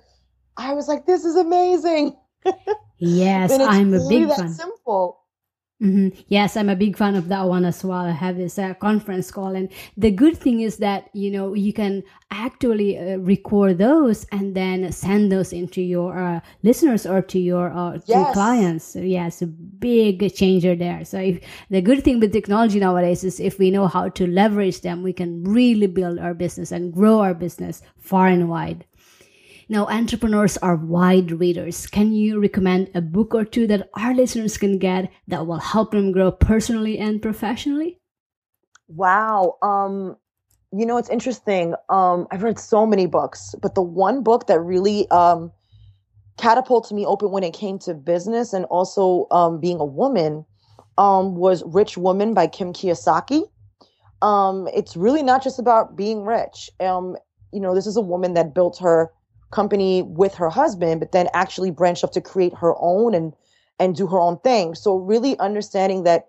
[0.58, 2.16] I was like, this is amazing.
[2.98, 4.50] Yes, I'm a big fan.
[4.50, 5.20] Simple.
[5.84, 6.18] Mm-hmm.
[6.30, 8.06] Yes, I'm a big fan of that one as well.
[8.06, 11.74] I have this uh, conference call, and the good thing is that you know you
[11.74, 17.40] can actually uh, record those and then send those into your uh, listeners or to
[17.40, 18.08] your, uh, yes.
[18.08, 18.86] your clients.
[18.86, 21.04] So, yes, a big changer there.
[21.04, 24.82] So if, the good thing with technology nowadays is if we know how to leverage
[24.82, 28.86] them, we can really build our business and grow our business far and wide.
[29.68, 31.88] Now, entrepreneurs are wide readers.
[31.88, 35.92] Can you recommend a book or two that our listeners can get that will help
[35.92, 38.00] them grow personally and professionally?
[38.88, 39.58] Wow.
[39.64, 40.18] Um,
[40.72, 41.74] you know, it's interesting.
[41.90, 45.52] Um, I've read so many books, but the one book that really um,
[46.38, 50.46] catapulted me open when it came to business and also um, being a woman
[50.98, 53.44] um, was Rich Woman by Kim Kiyosaki.
[54.22, 56.70] Um, it's really not just about being rich.
[56.80, 57.16] Um,
[57.52, 59.12] you know, this is a woman that built her
[59.56, 63.34] company with her husband, but then actually branched off to create her own and
[63.80, 64.76] and do her own thing.
[64.76, 66.28] So really understanding that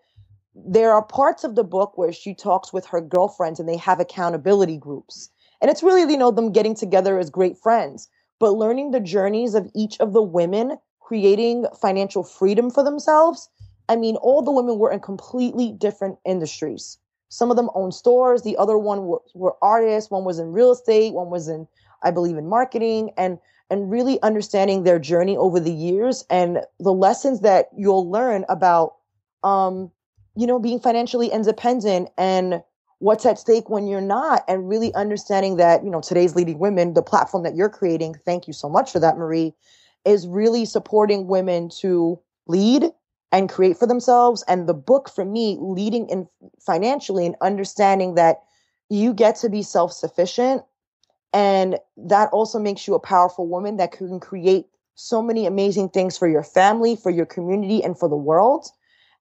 [0.54, 4.00] there are parts of the book where she talks with her girlfriends and they have
[4.00, 5.28] accountability groups.
[5.60, 8.08] And it's really, you know, them getting together as great friends,
[8.40, 13.48] but learning the journeys of each of the women creating financial freedom for themselves.
[13.88, 16.98] I mean, all the women were in completely different industries.
[17.28, 18.42] Some of them owned stores.
[18.42, 20.10] The other one were, were artists.
[20.10, 21.12] One was in real estate.
[21.12, 21.68] One was in,
[22.06, 23.10] I believe, in marketing.
[23.16, 23.38] And
[23.68, 28.94] and really understanding their journey over the years and the lessons that you'll learn about
[29.42, 29.90] um,
[30.36, 32.62] you know, being financially independent and
[32.98, 36.94] what's at stake when you're not and really understanding that you know today's leading women
[36.94, 39.52] the platform that you're creating thank you so much for that marie
[40.06, 42.90] is really supporting women to lead
[43.32, 46.26] and create for themselves and the book for me leading in
[46.58, 48.38] financially and understanding that
[48.88, 50.62] you get to be self-sufficient
[51.36, 56.16] and that also makes you a powerful woman that can create so many amazing things
[56.16, 58.70] for your family for your community and for the world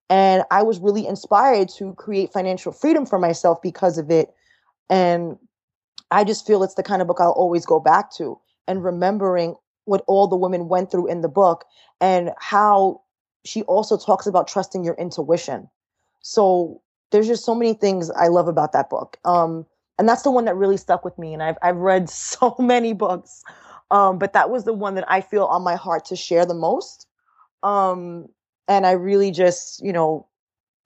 [0.09, 4.33] and I was really inspired to create financial freedom for myself because of it.
[4.89, 5.37] And
[6.11, 9.55] I just feel it's the kind of book I'll always go back to and remembering
[9.85, 11.65] what all the women went through in the book
[11.99, 13.01] and how
[13.45, 15.69] she also talks about trusting your intuition.
[16.21, 19.17] So there's just so many things I love about that book.
[19.25, 19.65] Um,
[19.97, 21.33] and that's the one that really stuck with me.
[21.33, 23.43] And I've, I've read so many books.
[23.91, 26.55] Um, but that was the one that I feel on my heart to share the
[26.55, 27.07] most.
[27.61, 28.27] Um,
[28.67, 30.27] and I really just, you know,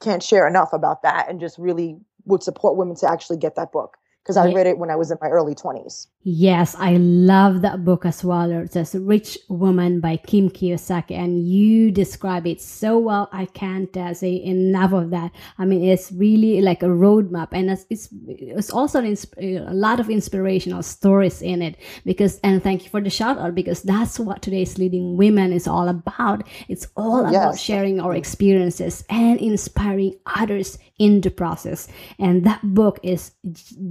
[0.01, 3.71] can't share enough about that and just really would support women to actually get that
[3.71, 6.07] book because I read it when I was in my early 20s.
[6.21, 8.51] Yes, I love that book as well.
[8.51, 13.29] It's a Rich Woman by Kim Kiyosaki, and you describe it so well.
[13.31, 15.31] I can't uh, say enough of that.
[15.57, 20.09] I mean, it's really like a roadmap, and it's it's, it's also a lot of
[20.09, 21.77] inspirational stories in it.
[22.03, 25.69] Because and thank you for the shout out because that's what today's leading women is
[25.69, 26.43] all about.
[26.67, 31.87] It's all oh, about sharing our experiences and inspiring others in the process.
[32.19, 33.31] And that book is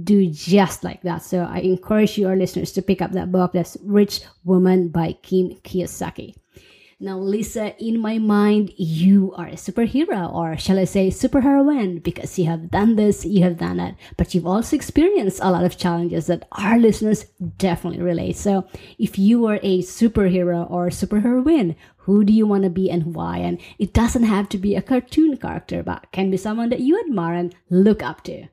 [0.03, 1.23] do just like that.
[1.23, 3.53] So I encourage you, our listeners, to pick up that book.
[3.53, 6.35] That's Rich Woman by Kim Kiyosaki.
[7.01, 12.37] Now, Lisa, in my mind, you are a superhero, or shall I say superheroine, because
[12.37, 15.77] you have done this, you have done that, but you've also experienced a lot of
[15.77, 17.23] challenges that our listeners
[17.57, 18.35] definitely relate.
[18.35, 18.67] So,
[18.97, 23.37] if you were a superhero or superheroine, who do you want to be and why?
[23.37, 26.99] And it doesn't have to be a cartoon character, but can be someone that you
[26.99, 28.47] admire and look up to.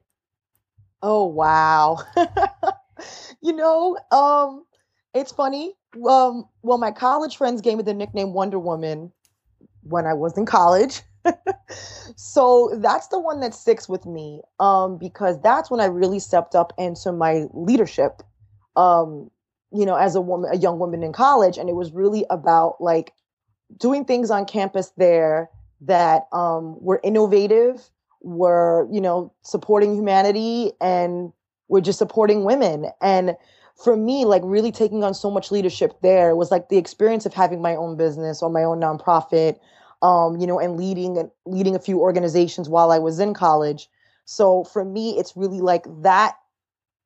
[1.02, 1.98] Oh wow.
[3.42, 4.64] you know, um
[5.14, 5.74] it's funny.
[5.94, 9.12] Um well my college friends gave me the nickname Wonder Woman
[9.82, 11.02] when I was in college.
[12.16, 16.54] so that's the one that sticks with me um because that's when I really stepped
[16.54, 18.22] up into my leadership
[18.76, 19.28] um
[19.72, 22.80] you know as a woman a young woman in college and it was really about
[22.80, 23.12] like
[23.76, 27.90] doing things on campus there that um were innovative
[28.26, 31.32] were, you know, supporting humanity and
[31.68, 32.86] we're just supporting women.
[33.00, 33.36] And
[33.82, 37.34] for me, like really taking on so much leadership there was like the experience of
[37.34, 39.58] having my own business or my own nonprofit,
[40.02, 43.88] um, you know, and leading and leading a few organizations while I was in college.
[44.24, 46.36] So for me, it's really like that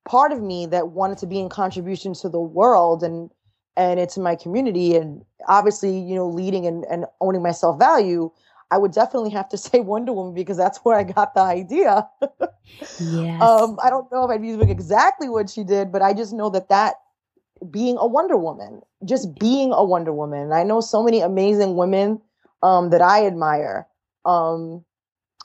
[0.08, 3.30] part of me that wanted to be in contribution to the world and
[3.76, 8.30] and it's my community and obviously you know leading and, and owning my self value
[8.70, 12.08] I would definitely have to say Wonder Woman because that's where I got the idea.
[13.00, 13.42] yes.
[13.42, 16.32] Um, I don't know if I'd be doing exactly what she did, but I just
[16.32, 16.96] know that that
[17.70, 20.52] being a Wonder Woman, just being a Wonder Woman.
[20.52, 22.20] I know so many amazing women
[22.62, 23.86] um, that I admire
[24.24, 24.84] um,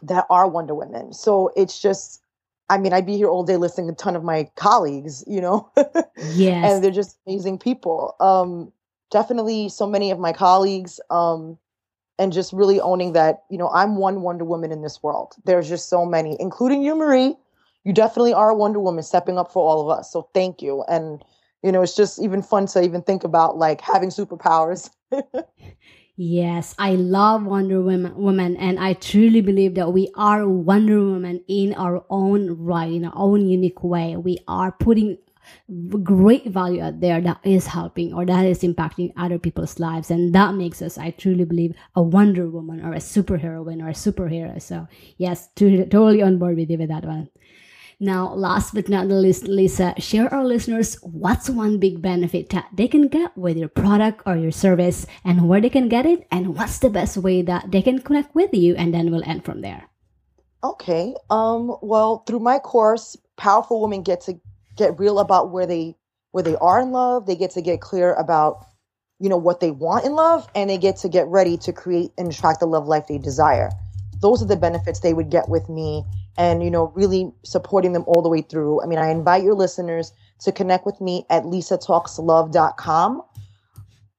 [0.03, 1.13] that are Wonder Women.
[1.13, 2.21] So it's just,
[2.69, 5.41] I mean, I'd be here all day listening to a ton of my colleagues, you
[5.41, 5.69] know?
[6.17, 6.71] yes.
[6.71, 8.15] And they're just amazing people.
[8.19, 8.71] Um,
[9.11, 10.99] definitely so many of my colleagues.
[11.09, 11.57] Um,
[12.19, 15.35] and just really owning that, you know, I'm one Wonder Woman in this world.
[15.45, 17.35] There's just so many, including you, Marie.
[17.83, 20.11] You definitely are a Wonder Woman stepping up for all of us.
[20.11, 20.83] So thank you.
[20.87, 21.23] And,
[21.63, 24.89] you know, it's just even fun to even think about like having superpowers.
[26.17, 31.73] Yes, I love Wonder Woman, and I truly believe that we are Wonder Woman in
[31.73, 34.15] our own right, in our own unique way.
[34.15, 35.17] We are putting
[36.03, 40.11] great value out there that is helping or that is impacting other people's lives.
[40.11, 43.93] And that makes us i truly believe a wonder woman or a superheroine or a
[43.93, 44.61] superhero.
[44.61, 44.87] So
[45.17, 47.29] yes totally on board with you with that one.
[47.99, 52.67] Now last but not the least lisa share our listeners what's one big benefit that
[52.73, 56.27] they can get with your product or your service and where they can get it
[56.29, 59.45] and what's the best way that they can connect with you and then we'll end
[59.45, 59.89] from there.
[60.63, 64.39] Okay um well through my course powerful women get to
[64.75, 65.95] get real about where they
[66.31, 68.65] where they are in love they get to get clear about
[69.19, 72.11] you know what they want in love and they get to get ready to create
[72.17, 73.69] and attract the love life they desire
[74.21, 76.03] those are the benefits they would get with me
[76.37, 79.55] and you know really supporting them all the way through i mean i invite your
[79.55, 83.23] listeners to connect with me at lisatalkslove.com.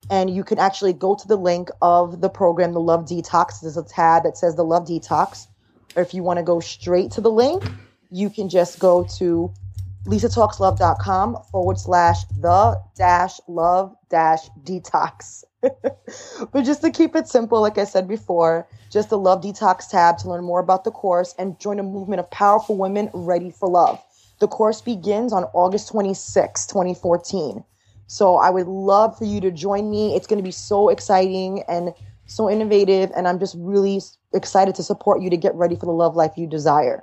[0.08, 3.60] And you can actually go to the link of the program, the Love Detox.
[3.60, 5.46] There's a tab that says the Love Detox.
[5.96, 7.64] Or if you want to go straight to the link,
[8.10, 9.52] you can just go to
[10.06, 15.44] lisatalkslove.com forward slash the dash love dash detox.
[15.60, 20.18] but just to keep it simple, like I said before, just the Love Detox tab
[20.18, 23.68] to learn more about the course and join a movement of powerful women ready for
[23.68, 24.02] love.
[24.38, 27.64] The course begins on August 26, 2014.
[28.06, 30.14] So I would love for you to join me.
[30.14, 31.92] It's going to be so exciting and
[32.26, 33.10] so innovative.
[33.16, 34.00] And I'm just really
[34.32, 37.02] excited to support you to get ready for the love life you desire.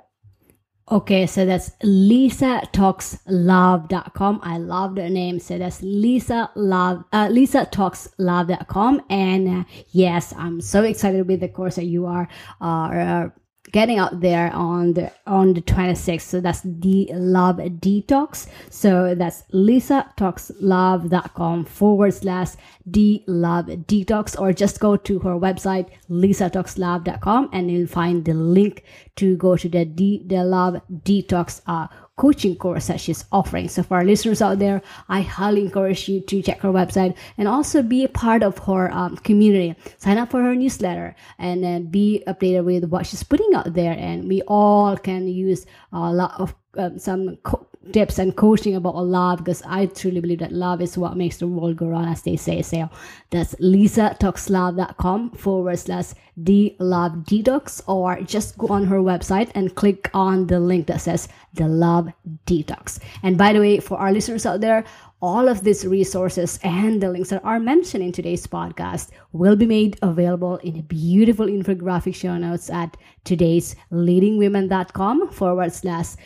[0.90, 4.40] Okay, so that's lisatalkslove.com.
[4.42, 5.40] I love the name.
[5.40, 9.00] So that's Lisa Love, uh, lisatalkslove.com.
[9.08, 12.28] And uh, yes, I'm so excited with the course that you are,
[12.60, 13.28] uh,
[13.72, 18.46] getting out there on the on the 26th so that's the love detox.
[18.70, 22.50] So that's lisatalkslove.com forward slash
[22.86, 28.82] the love detox or just go to her website lisatalkslove.com and you'll find the link
[29.16, 31.86] to go to the the, the love detox uh,
[32.16, 33.68] coaching course that she's offering.
[33.68, 37.48] So for our listeners out there, I highly encourage you to check her website and
[37.48, 39.74] also be a part of her um, community.
[39.98, 43.96] Sign up for her newsletter and then be updated with what she's putting out there.
[43.98, 48.96] And we all can use a lot of um, some co- tips and coaching about
[48.96, 52.22] love because I truly believe that love is what makes the world go round, as
[52.22, 52.62] they say.
[52.62, 52.88] So
[53.30, 60.10] that's lisatalkslove.com forward slash the love detox, or just go on her website and click
[60.14, 62.08] on the link that says the love
[62.46, 62.98] detox.
[63.22, 64.84] And by the way, for our listeners out there,
[65.22, 69.64] all of these resources and the links that are mentioned in today's podcast will be
[69.64, 76.16] made available in a beautiful infographic show notes at today's leadingwomen.com forward slash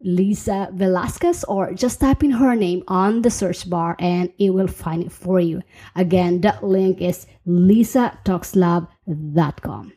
[0.00, 4.68] Lisa Velasquez or just type in her name on the search bar and it will
[4.68, 5.62] find it for you.
[5.94, 9.92] Again, that link is lisatalkslove.com.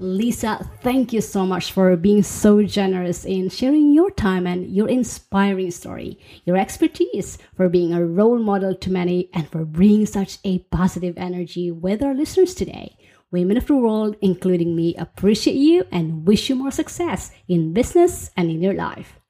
[0.00, 4.88] Lisa, thank you so much for being so generous in sharing your time and your
[4.88, 10.38] inspiring story, your expertise, for being a role model to many, and for bringing such
[10.44, 12.96] a positive energy with our listeners today.
[13.30, 18.30] Women of the world, including me, appreciate you and wish you more success in business
[18.36, 19.20] and in your life.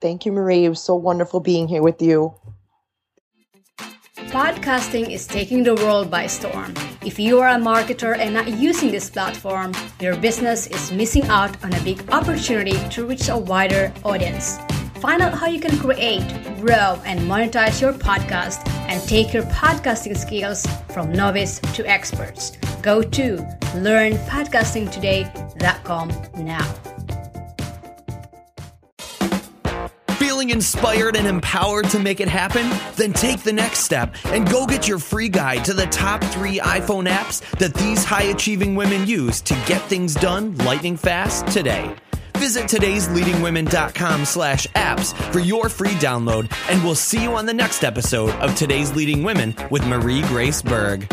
[0.00, 0.64] Thank you, Marie.
[0.64, 2.34] It was so wonderful being here with you.
[4.30, 6.74] Podcasting is taking the world by storm.
[7.04, 11.64] If you are a marketer and not using this platform, your business is missing out
[11.64, 14.58] on a big opportunity to reach a wider audience.
[15.00, 16.26] Find out how you can create,
[16.60, 22.56] grow, and monetize your podcast and take your podcasting skills from novice to experts.
[22.82, 23.36] Go to
[23.76, 26.74] learnpodcastingtoday.com now.
[30.16, 32.68] Feeling inspired and empowered to make it happen?
[32.96, 36.58] Then take the next step and go get your free guide to the top three
[36.58, 41.94] iPhone apps that these high achieving women use to get things done lightning fast today.
[42.38, 47.82] Visit today'sleadingwomen.com slash apps for your free download, and we'll see you on the next
[47.82, 51.08] episode of Today's Leading Women with Marie Grace Berg.